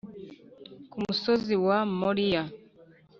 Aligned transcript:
’’Ku 0.91 0.97
musozi 1.05 1.53
wa 1.65 1.79
Moriya 1.99 2.43